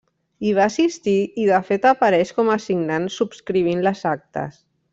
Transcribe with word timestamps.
Hi 0.45 0.53
va 0.59 0.61
assistir 0.69 1.13
i 1.43 1.45
de 1.49 1.59
fet 1.67 1.85
apareix 1.91 2.31
com 2.39 2.49
a 2.55 2.57
signant 2.65 3.05
subscrivint 3.19 3.85
les 3.91 4.03
actes. 4.17 4.59